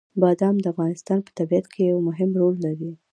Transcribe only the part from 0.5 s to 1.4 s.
د افغانستان په